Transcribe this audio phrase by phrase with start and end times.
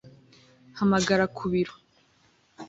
[0.79, 1.73] Hamagara ku biro